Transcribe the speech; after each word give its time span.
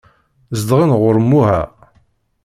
Zedɣen 0.59 0.91
ɣur 0.99 1.15
Imuha. 1.21 1.59